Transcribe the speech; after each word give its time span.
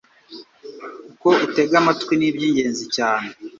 Uko 1.11 1.29
utega 1.45 1.75
amatwi 1.81 2.13
ni 2.17 2.25
iby'ingenzi 2.29 2.85
cyane. 2.95 3.29